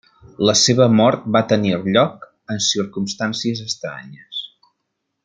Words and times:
La 0.49 0.53
seva 0.61 0.87
mort 0.99 1.27
va 1.35 1.43
tenir 1.51 1.73
lloc 1.91 2.25
en 2.55 2.65
circumstàncies 2.71 3.63
estranyes. 3.69 4.45